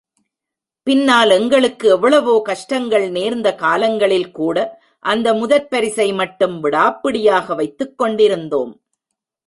பின்னால் 0.87 1.29
எங்களுக்கு 1.29 1.89
எவ்வளவோ 1.89 2.41
கஷ்டங்கள் 2.43 3.09
நேர்ந்த 3.09 3.55
காலங்களில்கூட 3.59 4.67
அந்த 5.05 5.33
முதற் 5.33 5.69
பரிசை 5.69 6.13
மட்டும் 6.13 6.63
விடாப்பிடியாக 6.63 7.55
வைத்துக் 7.55 7.97
கொண்டிருந்தோம். 7.97 8.73